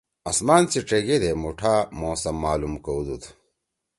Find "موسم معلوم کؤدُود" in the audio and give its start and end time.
1.99-3.23